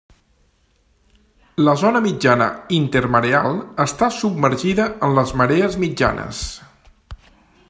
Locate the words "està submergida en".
3.87-5.17